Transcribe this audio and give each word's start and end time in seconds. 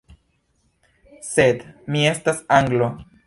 Sed, 1.27 1.63
mi 1.97 2.03
estas 2.15 2.43
Anglo. 2.59 2.89